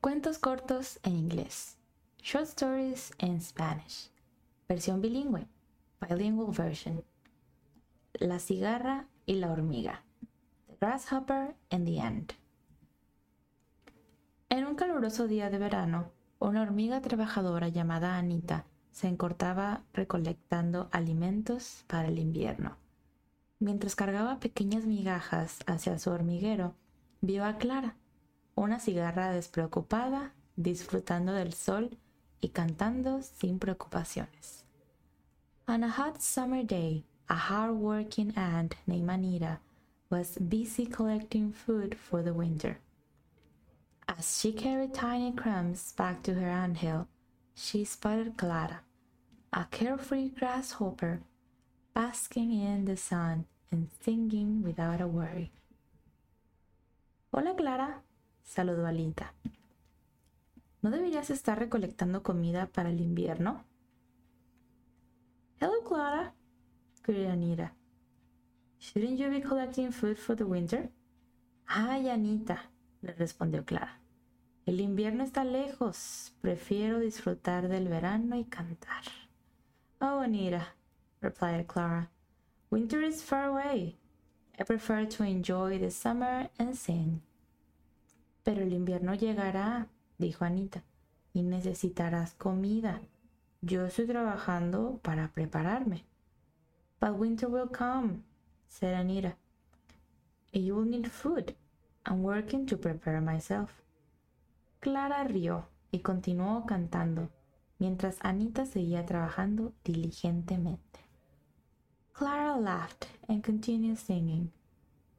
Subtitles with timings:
[0.00, 1.76] Cuentos cortos en inglés.
[2.22, 4.12] Short stories in Spanish.
[4.68, 5.48] Versión bilingüe.
[6.00, 7.02] Bilingual version.
[8.12, 10.04] La cigarra y la hormiga.
[10.68, 12.32] The grasshopper and the ant.
[14.48, 21.82] En un caluroso día de verano, una hormiga trabajadora llamada Anita se encortaba recolectando alimentos
[21.88, 22.76] para el invierno.
[23.58, 26.76] Mientras cargaba pequeñas migajas hacia su hormiguero,
[27.20, 27.96] vio a Clara,
[28.58, 31.96] una cigarra despreocupada, disfrutando del sol
[32.40, 34.64] y cantando sin preocupaciones.
[35.66, 39.60] On a hot summer day, a hard-working ant named Anita
[40.10, 42.78] was busy collecting food for the winter.
[44.08, 47.06] As she carried tiny crumbs back to her anthill,
[47.54, 48.80] she spotted Clara,
[49.52, 51.20] a carefree grasshopper,
[51.94, 55.50] basking in the sun and singing without a worry.
[57.32, 57.96] Hola Clara,
[58.48, 59.34] saludó Alita.
[60.80, 63.62] ¿No deberías estar recolectando comida para el invierno?
[65.60, 66.34] Hello, Clara,
[67.04, 67.74] greeted Anita.
[68.80, 70.88] Shouldn't you be collecting food for the winter?
[71.66, 72.70] Ay, Anita,
[73.02, 74.00] le respondió Clara.
[74.64, 76.32] El invierno está lejos.
[76.40, 79.04] Prefiero disfrutar del verano y cantar.
[80.00, 80.74] Oh, Anita,
[81.20, 82.10] replied Clara.
[82.70, 83.98] Winter is far away.
[84.58, 87.20] I prefer to enjoy the summer and sing.
[88.48, 90.82] Pero el invierno llegará, dijo Anita,
[91.34, 93.02] y necesitarás comida.
[93.60, 96.06] Yo estoy trabajando para prepararme.
[96.98, 98.22] But winter will come,
[98.66, 99.36] said Anita.
[100.50, 101.56] You will need food.
[102.06, 103.82] I'm working to prepare myself.
[104.80, 107.28] Clara rió y continuó cantando,
[107.78, 111.00] mientras Anita seguía trabajando diligentemente.
[112.14, 114.50] Clara laughed and continued singing,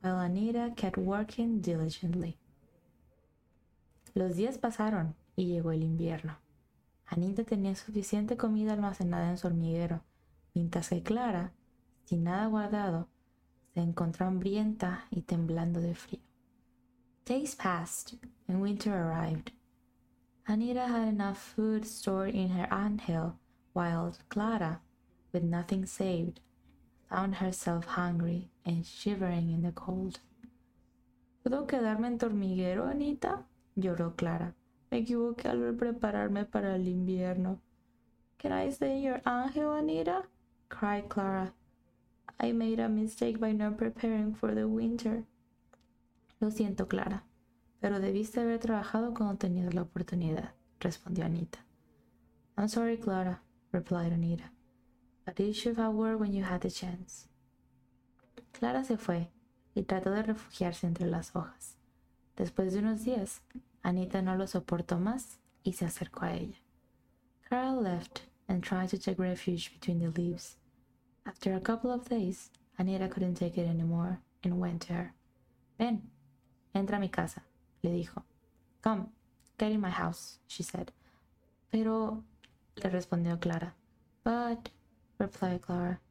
[0.00, 2.38] while Anita kept working diligently.
[4.14, 6.38] Los días pasaron y llegó el invierno.
[7.06, 10.02] Anita tenía suficiente comida almacenada en su hormiguero,
[10.54, 11.52] mientras que Clara,
[12.04, 13.08] sin nada guardado,
[13.74, 16.20] se encontró hambrienta y temblando de frío.
[17.24, 18.14] Days passed
[18.48, 19.52] and winter arrived.
[20.46, 23.38] Anita had enough food stored in her anthill,
[23.74, 24.80] while Clara,
[25.32, 26.40] with nothing saved,
[27.08, 30.20] found herself hungry and shivering in the cold.
[31.42, 33.44] ¿Puedo quedarme en tu hormiguero, Anita?
[33.80, 34.54] Lloró Clara.
[34.90, 37.60] Me equivoqué al prepararme para el invierno.
[38.38, 40.28] Can I stay in your anthill, Anita?
[40.68, 41.52] cried Clara.
[42.40, 45.24] I made a mistake by not preparing for the winter.
[46.40, 47.24] Lo siento, Clara,
[47.80, 51.58] pero debiste haber trabajado cuando tenías la oportunidad, respondió Anita.
[52.56, 54.52] I'm sorry, Clara, replied Anita,
[55.24, 57.28] but you should have worked when you had the chance.
[58.52, 59.30] Clara se fue
[59.74, 61.76] y trató de refugiarse entre las hojas.
[62.36, 63.42] Después de unos días,
[63.88, 66.58] Anita no lo soportó más y se acercó a ella.
[67.48, 70.58] Carl left and tried to take refuge between the leaves.
[71.24, 75.14] After a couple of days, Anita couldn't take it anymore and went to her.
[75.78, 76.02] Ven,
[76.74, 77.44] entra a mi casa,
[77.82, 78.24] le dijo.
[78.82, 79.06] Come,
[79.56, 80.92] get in my house, she said.
[81.72, 82.22] Pero,
[82.76, 83.74] le respondió Clara.
[84.22, 84.68] But,
[85.18, 86.02] replied Clara.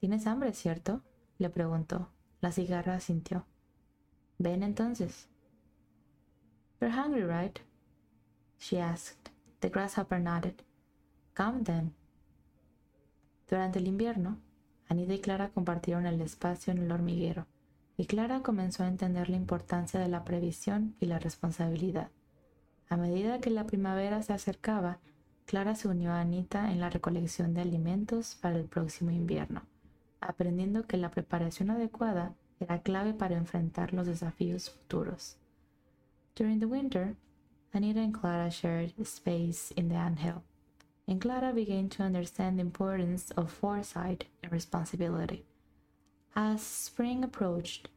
[0.00, 1.02] ¿Tienes hambre, cierto?
[1.36, 2.08] le preguntó.
[2.40, 3.44] La cigarra sintió.
[4.38, 5.28] Ven entonces.
[6.80, 7.58] You're hungry, right?
[8.58, 9.30] she asked.
[9.60, 10.62] The grasshopper nodded.
[11.34, 11.94] Come then.
[13.48, 14.38] Durante el invierno,
[14.88, 17.46] Anita y Clara compartieron el espacio en el hormiguero,
[17.96, 22.10] y Clara comenzó a entender la importancia de la previsión y la responsabilidad.
[22.88, 24.98] A medida que la primavera se acercaba,
[25.46, 29.62] Clara se unió a Anita en la recolección de alimentos para el próximo invierno,
[30.20, 35.38] aprendiendo que la preparación adecuada era clave para enfrentar los desafíos futuros.
[36.38, 37.16] During the winter,
[37.74, 40.44] Anita and Clara shared space in the anthill,
[41.08, 45.46] and Clara began to understand the importance of foresight and responsibility.
[46.36, 47.88] As spring approached,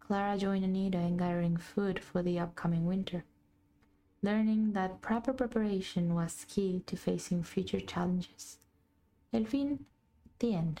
[0.00, 3.24] Clara joined Anita in gathering food for the upcoming winter,
[4.22, 8.56] learning that proper preparation was key to facing future challenges.
[9.34, 9.84] El fin,
[10.38, 10.80] the end.